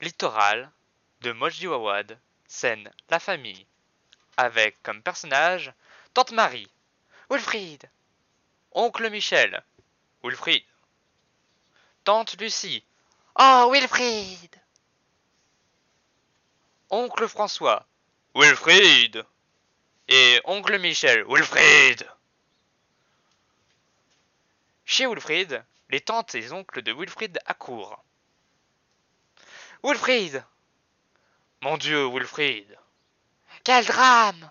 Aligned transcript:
Littoral 0.00 0.70
de 1.20 1.32
Moji 1.32 1.66
Wawad, 1.66 2.18
scène 2.46 2.90
La 3.10 3.20
famille, 3.20 3.66
avec 4.36 4.82
comme 4.82 5.02
personnage 5.02 5.72
Tante 6.14 6.32
Marie, 6.32 6.70
Wilfried, 7.28 7.90
Oncle 8.72 9.10
Michel, 9.10 9.62
Wilfried, 10.22 10.64
Tante 12.04 12.40
Lucie, 12.40 12.82
Oh, 13.38 13.70
Wilfried 13.70 14.60
Oncle 16.88 17.28
François, 17.28 17.86
Wilfried, 18.34 19.24
et 20.08 20.40
Oncle 20.44 20.78
Michel, 20.78 21.24
Wilfried. 21.28 22.04
Chez 24.84 25.06
Wilfried, 25.06 25.62
les 25.90 26.00
tantes 26.00 26.34
et 26.34 26.50
oncles 26.50 26.82
de 26.82 26.92
Wilfried 26.92 27.38
accourent. 27.46 28.02
Wilfried 29.82 30.44
Mon 31.62 31.78
Dieu, 31.78 32.06
Wilfried 32.06 32.76
Quel 33.64 33.84
drame 33.86 34.50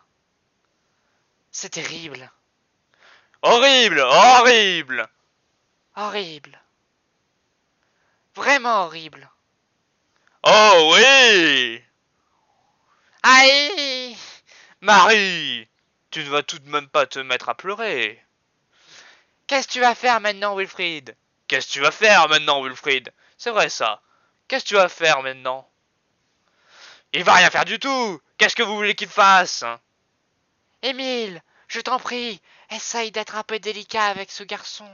C'est 1.51 1.69
terrible. 1.69 2.31
Horrible 3.43 3.99
Horrible 3.99 5.07
Horrible. 5.95 6.59
Vraiment 8.35 8.85
horrible. 8.85 9.29
Oh 10.43 10.93
oui 10.93 11.83
Aïe 13.21 14.17
Marie 14.81 15.67
Tu 16.09 16.23
ne 16.23 16.29
vas 16.29 16.43
tout 16.43 16.59
de 16.59 16.69
même 16.69 16.87
pas 16.87 17.05
te 17.05 17.19
mettre 17.19 17.49
à 17.49 17.55
pleurer. 17.55 18.23
Qu'est-ce 19.45 19.67
que 19.67 19.73
tu 19.73 19.79
vas 19.79 19.95
faire 19.95 20.21
maintenant, 20.21 20.55
Wilfried? 20.55 21.15
Qu'est-ce 21.47 21.67
que 21.67 21.73
tu 21.73 21.79
vas 21.81 21.91
faire 21.91 22.29
maintenant, 22.29 22.63
Wilfried? 22.63 23.11
C'est 23.37 23.51
vrai 23.51 23.69
ça. 23.69 24.01
Qu'est-ce 24.49 24.63
que 24.63 24.69
tu 24.69 24.75
vas 24.75 24.89
faire 24.89 25.21
maintenant? 25.21 25.69
Il 27.13 27.23
va 27.23 27.35
rien 27.35 27.51
faire 27.51 27.65
du 27.65 27.77
tout. 27.77 28.19
Qu'est-ce 28.37 28.55
que 28.55 28.63
vous 28.63 28.75
voulez 28.75 28.95
qu'il 28.95 29.07
fasse? 29.07 29.63
Émile, 30.81 31.43
je 31.67 31.79
t'en 31.79 31.99
prie, 31.99 32.41
essaye 32.71 33.11
d'être 33.11 33.35
un 33.35 33.43
peu 33.43 33.59
délicat 33.59 34.05
avec 34.05 34.31
ce 34.31 34.43
garçon. 34.43 34.89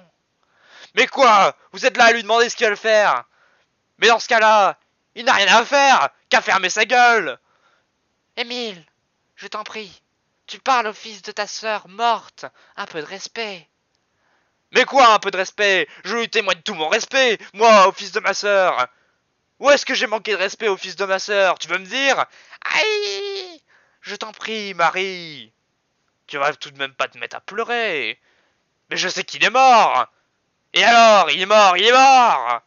Mais 0.94 1.08
quoi? 1.08 1.56
Vous 1.72 1.86
êtes 1.86 1.96
là 1.96 2.06
à 2.06 2.12
lui 2.12 2.22
demander 2.22 2.50
ce 2.50 2.56
qu'il 2.58 2.68
veut 2.68 2.76
faire. 2.76 3.24
Mais 4.00 4.10
dans 4.10 4.20
ce 4.20 4.28
cas-là, 4.28 4.78
il 5.16 5.24
n'a 5.24 5.34
rien 5.34 5.56
à 5.56 5.64
faire 5.64 6.10
qu'à 6.28 6.42
fermer 6.42 6.70
sa 6.70 6.84
gueule. 6.84 7.40
Émile, 8.36 8.84
je 9.38 9.48
t'en 9.48 9.64
prie, 9.64 10.02
tu 10.48 10.60
parles 10.60 10.88
au 10.88 10.94
fils 10.94 11.22
de 11.22 11.32
ta 11.32 11.48
sœur 11.48 11.88
morte, 11.88 12.46
un 12.76 12.86
peu 12.88 13.00
de 13.00 13.06
respect. 13.06 13.70
Mais 14.74 14.84
quoi, 14.84 15.14
un 15.14 15.20
peu 15.20 15.32
de 15.32 15.38
respect? 15.38 15.88
Je 16.04 16.18
lui 16.18 16.30
témoigne 16.30 16.62
tout 16.62 16.74
mon 16.74 16.90
respect, 16.90 17.38
moi, 17.54 17.88
au 17.88 17.94
fils 17.94 18.12
de 18.12 18.20
ma 18.20 18.34
sœur 18.34 18.90
Où 19.60 19.70
est-ce 19.70 19.86
que 19.86 19.96
j'ai 19.96 20.08
manqué 20.08 20.32
de 20.32 20.38
respect 20.38 20.68
au 20.68 20.76
fils 20.76 20.96
de 20.98 21.06
ma 21.06 21.18
sœur? 21.18 21.58
Tu 21.60 21.68
veux 21.70 21.78
me 21.78 21.86
dire? 21.86 22.26
Aïe! 22.62 23.62
Je 24.02 24.16
t'en 24.16 24.34
prie, 24.34 24.74
Marie! 24.74 25.54
Tu 26.28 26.38
vas 26.38 26.54
tout 26.54 26.72
de 26.72 26.78
même 26.78 26.94
pas 26.94 27.08
te 27.08 27.18
mettre 27.18 27.38
à 27.38 27.40
pleurer. 27.40 28.20
Mais 28.90 28.98
je 28.98 29.08
sais 29.08 29.24
qu'il 29.24 29.44
est 29.44 29.50
mort. 29.50 30.08
Et 30.74 30.84
alors 30.84 31.32
Il 31.32 31.42
est 31.42 31.46
mort, 31.46 31.78
il 31.78 31.86
est 31.86 31.92
mort! 31.92 32.62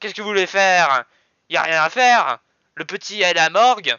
Qu'est-ce 0.00 0.14
que 0.14 0.22
vous 0.22 0.28
voulez 0.28 0.46
faire? 0.46 1.04
Il 1.48 1.56
a 1.56 1.62
rien 1.62 1.82
à 1.82 1.90
faire. 1.90 2.38
Le 2.74 2.84
petit 2.84 3.20
est 3.20 3.26
à 3.26 3.32
la 3.32 3.50
morgue. 3.50 3.96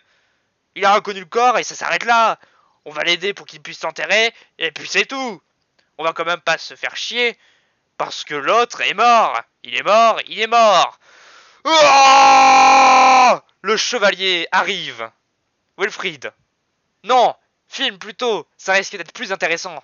Il 0.75 0.83
a 0.85 0.95
reconnu 0.95 1.19
le 1.21 1.25
corps 1.25 1.57
et 1.59 1.63
ça 1.63 1.75
s'arrête 1.75 2.05
là. 2.05 2.39
On 2.83 2.91
va 2.91 3.03
l'aider 3.03 3.33
pour 3.33 3.45
qu'il 3.45 3.61
puisse 3.61 3.79
s'enterrer, 3.79 4.33
et 4.57 4.71
puis 4.71 4.87
c'est 4.87 5.05
tout. 5.05 5.41
On 5.99 6.03
va 6.03 6.13
quand 6.13 6.25
même 6.25 6.41
pas 6.41 6.57
se 6.57 6.75
faire 6.75 6.95
chier, 6.95 7.37
parce 7.97 8.23
que 8.23 8.33
l'autre 8.33 8.81
est 8.81 8.95
mort. 8.95 9.39
Il 9.63 9.75
est 9.75 9.83
mort, 9.83 10.19
il 10.25 10.39
est 10.39 10.47
mort 10.47 10.97
Oh 11.63 13.39
Le 13.61 13.77
chevalier 13.77 14.47
arrive 14.51 15.11
Wilfried. 15.77 16.31
Non, 17.03 17.35
filme 17.67 17.97
plutôt, 17.97 18.47
ça 18.57 18.73
risque 18.73 18.95
d'être 18.97 19.13
plus 19.13 19.31
intéressant. 19.31 19.83